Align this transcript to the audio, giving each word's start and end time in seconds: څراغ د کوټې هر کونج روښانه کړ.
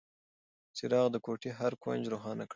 څراغ 0.77 1.07
د 1.11 1.17
کوټې 1.25 1.51
هر 1.59 1.71
کونج 1.83 2.03
روښانه 2.13 2.43
کړ. 2.47 2.49